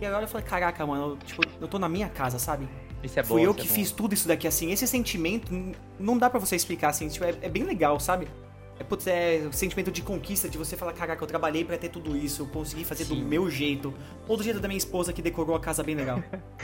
[0.02, 2.68] E agora eu falei, caraca, mano, eu, tipo, eu tô na minha casa, sabe?
[3.04, 4.72] Isso é bom, Fui eu que é fiz tudo isso daqui, assim.
[4.72, 5.52] Esse sentimento,
[6.00, 7.08] não dá para você explicar, assim.
[7.08, 8.28] Tipo, é, é, bem legal, sabe?
[8.80, 11.90] É, putz, é o sentimento de conquista, de você falar, caraca, eu trabalhei para ter
[11.90, 13.16] tudo isso, eu consegui fazer Sim.
[13.16, 13.94] do meu jeito.
[14.28, 16.22] Ou do jeito da minha esposa, que decorou a casa bem legal.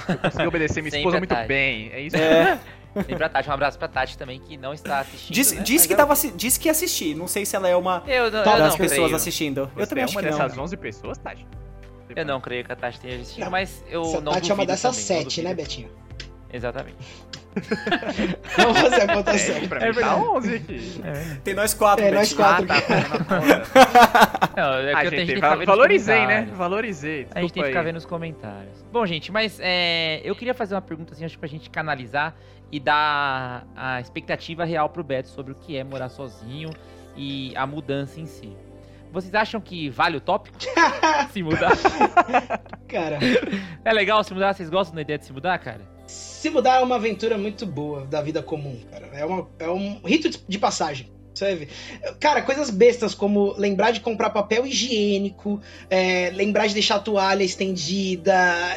[0.07, 2.15] eu consegui obedecer minha esposa muito bem, é isso?
[2.15, 2.59] É.
[3.03, 5.35] Sempre pra Tati, um abraço pra Tati também, que não está assistindo.
[5.35, 5.63] Disse, né?
[5.63, 5.97] disse que, eu...
[5.97, 7.13] tava, disse que ia assistir.
[7.13, 9.15] Não sei se ela é uma eu não, das eu pessoas creio.
[9.15, 9.71] assistindo.
[9.75, 10.63] Você eu também é acho uma que dessas não.
[10.63, 11.45] 11 pessoas, Tati?
[12.15, 13.51] Eu não creio que a Tati tenha assistido, não.
[13.51, 15.89] mas eu Se não Tati é uma dessas também, 7, né, Betinho?
[16.53, 16.97] Exatamente.
[18.57, 21.01] Vamos fazer a conta É, pra mim tá 11 aqui.
[21.03, 21.35] É.
[21.43, 22.65] Tem nós quatro, É, nós quatro.
[22.69, 24.51] Ah, tá, fazendo a conta.
[24.57, 25.65] Não, é que Ah, eu tenho- a gente, gente tem que va- ficar vendo os
[25.65, 26.21] valorizei, né?
[26.25, 26.57] comentários.
[26.57, 27.27] Valorizei.
[27.33, 27.85] A gente tem que ficar aí.
[27.85, 28.85] vendo os comentários.
[28.91, 32.35] Bom, gente, mas é, eu queria fazer uma pergunta assim, acho que pra gente canalizar
[32.71, 36.69] e dar a expectativa real pro Beto sobre o que é morar sozinho
[37.15, 38.55] e a mudança em si.
[39.11, 40.57] Vocês acham que vale o tópico?
[41.31, 41.71] se mudar?
[42.87, 43.17] Cara,
[43.85, 44.53] É legal se mudar?
[44.53, 45.81] Vocês gostam da ideia de se mudar, cara?
[46.07, 49.07] Se mudar é uma aventura muito boa da vida comum, cara.
[49.13, 51.11] É, uma, é um rito de- passagem.
[51.37, 51.67] Ver.
[52.17, 57.43] Cara, coisas bestas como lembrar de comprar papel higiênico, é, lembrar de deixar a toalha
[57.43, 58.33] estendida.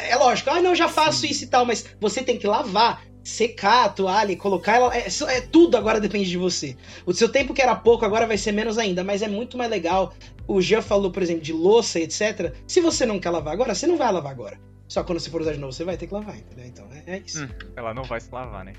[0.09, 3.85] É lógico, ah, não, já faço isso e tal, mas você tem que lavar, secar
[3.85, 4.97] a toalha e colocar ela.
[4.97, 6.77] É, é tudo agora depende de você.
[7.07, 9.71] O seu tempo que era pouco agora vai ser menos ainda, mas é muito mais
[9.71, 10.13] legal.
[10.49, 12.55] O Jean falou, por exemplo, de louça, etc.
[12.67, 14.59] Se você não quer lavar agora, você não vai lavar agora.
[14.89, 16.65] Só quando você for usar de novo, você vai ter que lavar, entendeu?
[16.67, 17.45] Então é, é isso.
[17.45, 17.49] Hum.
[17.77, 18.73] Ela não vai se lavar, né?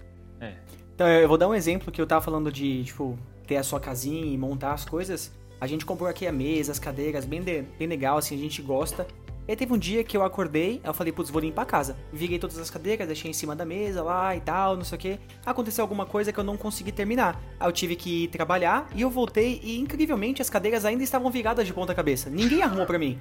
[0.95, 3.17] Então, eu vou dar um exemplo que eu tava falando de, tipo,
[3.47, 5.31] ter a sua casinha e montar as coisas.
[5.61, 8.61] A gente comprou aqui a mesa, as cadeiras, bem, de- bem legal, assim, a gente
[8.61, 9.07] gosta.
[9.49, 11.97] E aí teve um dia que eu acordei, eu falei, putz, vou limpar a casa.
[12.13, 15.01] Virei todas as cadeiras, deixei em cima da mesa lá e tal, não sei o
[15.01, 15.19] que.
[15.43, 17.41] Aconteceu alguma coisa que eu não consegui terminar.
[17.59, 21.31] Aí eu tive que ir trabalhar e eu voltei e, incrivelmente, as cadeiras ainda estavam
[21.31, 22.29] viradas de ponta cabeça.
[22.29, 23.19] Ninguém arrumou pra mim.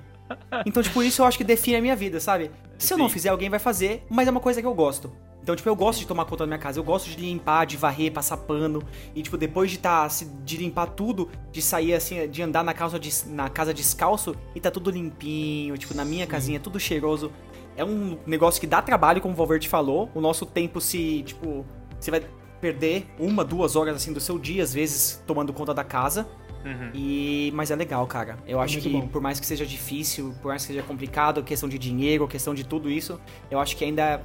[0.66, 2.50] Então, tipo, isso eu acho que define a minha vida, sabe?
[2.76, 5.10] Se eu não fizer, alguém vai fazer, mas é uma coisa que eu gosto.
[5.48, 7.74] Então, tipo, eu gosto de tomar conta da minha casa, eu gosto de limpar, de
[7.74, 8.82] varrer, passar pano.
[9.14, 10.06] E, tipo, depois de tá,
[10.44, 14.60] de limpar tudo, de sair assim, de andar na casa, de, na casa descalço e
[14.60, 17.32] tá tudo limpinho, tipo, na minha casinha, tudo cheiroso.
[17.78, 20.10] É um negócio que dá trabalho, como o Valverde falou.
[20.14, 21.64] O nosso tempo se, tipo,
[21.98, 22.22] você vai
[22.60, 26.28] perder uma, duas horas assim do seu dia, às vezes, tomando conta da casa.
[26.62, 26.90] Uhum.
[26.92, 28.36] E mas é legal, cara.
[28.46, 29.08] Eu acho muito que bom.
[29.08, 32.64] por mais que seja difícil, por mais que seja complicado, questão de dinheiro, questão de
[32.64, 33.18] tudo isso,
[33.50, 34.20] eu acho que ainda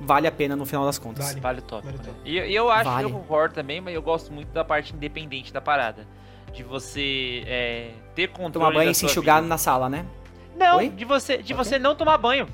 [0.00, 1.26] vale a pena no final das contas.
[1.26, 1.40] Vale.
[1.40, 1.96] Vale tópico.
[1.96, 2.14] Vale né?
[2.24, 3.06] E, e eu acho Vale.
[3.06, 6.06] que eu concordo também, mas eu gosto muito da parte independente da parada.
[6.52, 9.48] De você é, ter controle Tomar banho da e se enxugar vida.
[9.48, 10.06] na sala, né?
[10.58, 10.88] Não, Oi?
[10.88, 12.48] de você, de você não tomar banho.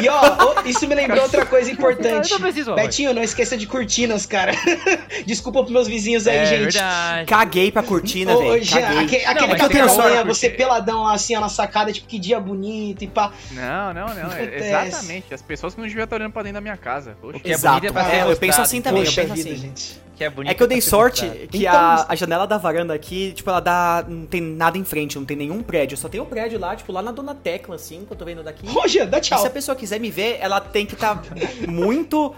[0.00, 2.30] E ó, isso me lembrou outra coisa importante.
[2.30, 2.74] Eu não preciso.
[2.74, 4.52] Betinho, não esqueça de cortinas, cara.
[5.26, 6.62] Desculpa pros meus vizinhos aí, É gente.
[6.72, 7.26] verdade.
[7.26, 8.62] Caguei pra cortina, ô, velho.
[8.62, 12.06] Aquele café tem da sorte, manhã, porque- você peladão lá assim, ó, na sacada, tipo,
[12.06, 13.32] que dia bonito e pá.
[13.52, 14.32] Não, não, não.
[14.32, 14.68] é- Acontece.
[14.68, 15.34] exatamente.
[15.34, 17.16] As pessoas que não deviam estar olhando pra dentro da minha casa.
[17.20, 17.36] Poxa.
[17.38, 17.80] O que é Exato.
[17.80, 19.60] bonito é É, eu penso assim também, Poxa eu penso vida, assim.
[19.60, 20.06] gente.
[20.16, 22.94] Que é, bonito É que eu dei sorte que Então- a, a janela da varanda
[22.94, 24.04] aqui, tipo, ela dá.
[24.08, 25.96] Não tem nada em frente, não tem nenhum prédio.
[25.96, 28.42] Só tem o prédio lá, tipo, lá na Dona Tecla, assim, que eu tô vendo
[28.42, 28.66] daqui.
[28.88, 29.38] Jean, dá E tchau.
[29.38, 31.20] se a pessoa quiser me ver, ela tem que estar
[31.66, 32.34] muito.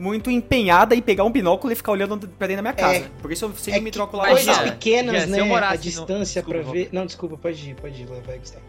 [0.00, 2.98] Muito empenhada em pegar um binóculo e ficar olhando pra dentro da minha casa.
[2.98, 3.10] É.
[3.20, 5.40] Por isso eu sempre É me troco lá Coisas na pequenas, se né?
[5.40, 6.88] eu A no- distância Desculpa, pra ver.
[6.92, 8.62] Não, desculpa, pode ir, pode ir, vai, Gustavo.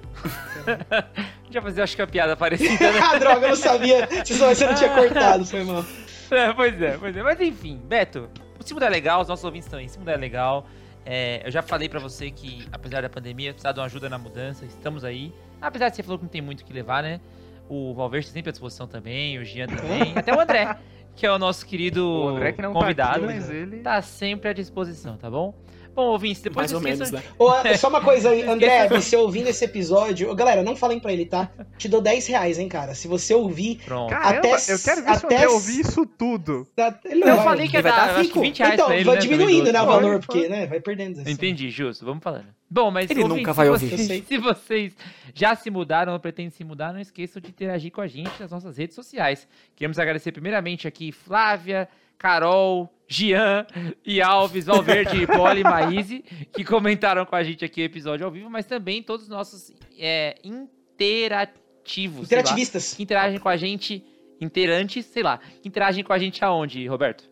[1.51, 2.99] Já fazia, acho que a piada parecida, né?
[2.99, 4.07] ah, droga, eu não sabia.
[4.25, 5.85] Você não tinha cortado, foi mal.
[6.31, 7.23] É, pois é, pois é.
[7.23, 9.89] Mas enfim, Beto, o Se Mudar é legal, os nossos ouvintes estão aí.
[9.89, 10.65] Se Mudar é legal.
[11.05, 14.17] É, eu já falei pra você que, apesar da pandemia, precisar de uma ajuda na
[14.17, 15.33] mudança, estamos aí.
[15.61, 17.19] Apesar de você falou que não tem muito o que levar, né?
[17.67, 20.77] O Valverde tá sempre à disposição também, o Jean também, até o André,
[21.15, 23.19] que é o nosso querido O André que não convidado.
[23.21, 23.77] tá aqui, mas ele...
[23.81, 25.53] Tá sempre à disposição, tá bom?
[25.99, 27.21] Bom, ouvintes, depois Mais ou menos, né?
[27.37, 30.33] Ô, só uma coisa aí, André, você ouvindo esse episódio.
[30.33, 31.51] Galera, não falem pra ele, tá?
[31.77, 32.95] Te dou 10 reais, hein, cara.
[32.95, 33.81] Se você ouvir.
[33.83, 34.09] Pronto.
[34.09, 36.65] Caramba, Até- eu quero ver se até- André ouvir isso tudo.
[36.75, 38.41] tá- Ele Eu vai- falei que ia dar, tá acho que rico.
[38.41, 41.19] 20 reais Então, pra ele, vai né, diminuindo, né, o valor, porque, né, vai perdendo.
[41.19, 41.31] assim.
[41.31, 42.05] Entendi, justo.
[42.05, 42.45] Vamos falando.
[42.71, 43.87] Bom, mas Ele ouvintes, nunca vai se ouvir.
[43.89, 44.23] Vocês, Eu sei.
[44.27, 44.93] se vocês
[45.33, 48.51] já se mudaram ou pretendem se mudar, não esqueçam de interagir com a gente nas
[48.51, 49.47] nossas redes sociais.
[49.75, 53.65] Queremos agradecer primeiramente aqui Flávia, Carol, Gian
[54.05, 56.19] e Alves, Valverde, Poli e Maíse,
[56.53, 59.73] que comentaram com a gente aqui o episódio ao vivo, mas também todos os nossos
[59.97, 62.27] é, interativos.
[62.27, 62.93] sei lá, Interativistas.
[62.93, 64.05] que interagem com a gente,
[64.39, 67.27] interantes, sei lá, que interagem com a gente aonde, Roberto?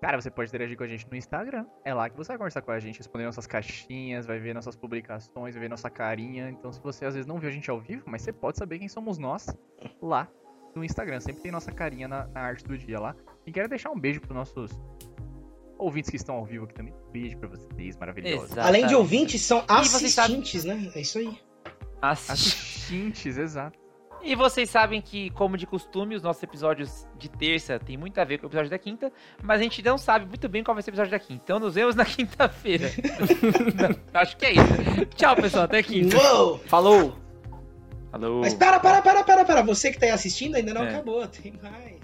[0.00, 1.66] Cara, você pode interagir com a gente no Instagram.
[1.84, 4.76] É lá que você vai conversar com a gente, responder nossas caixinhas, vai ver nossas
[4.76, 6.48] publicações, vai ver nossa carinha.
[6.50, 8.78] Então, se você às vezes não viu a gente ao vivo, mas você pode saber
[8.78, 9.48] quem somos nós
[10.00, 10.28] lá
[10.76, 11.18] no Instagram.
[11.18, 13.16] Sempre tem nossa carinha na, na arte do dia lá.
[13.46, 14.70] E quero deixar um beijo pros nossos
[15.78, 16.92] ouvintes que estão ao vivo aqui também.
[17.12, 18.50] Beijo pra vocês, maravilhosos.
[18.50, 18.60] Exato.
[18.60, 18.94] Além de Exatamente.
[18.96, 20.90] ouvintes, são assistentes, né?
[20.94, 21.38] É isso aí.
[22.02, 22.32] Assiste.
[22.32, 23.78] Assistentes, exato.
[24.22, 28.24] E vocês sabem que, como de costume, os nossos episódios de terça tem muito a
[28.24, 30.82] ver com o episódio da quinta, mas a gente não sabe muito bem qual vai
[30.82, 31.42] ser o episódio da quinta.
[31.44, 32.90] Então nos vemos na quinta-feira.
[34.12, 35.06] Acho que é isso.
[35.14, 35.64] Tchau, pessoal.
[35.64, 36.16] Até quinta.
[36.16, 36.58] Uou!
[36.60, 37.16] Falou!
[38.10, 38.40] Falou.
[38.40, 39.62] Mas para, para, para, para, para.
[39.62, 40.88] Você que tá aí assistindo ainda não É.
[40.94, 41.26] acabou.
[41.28, 41.95] Tem mais.